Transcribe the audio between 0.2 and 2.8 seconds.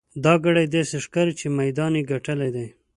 دا ګړی داسې ښکاري چې میدان یې ګټلی دی.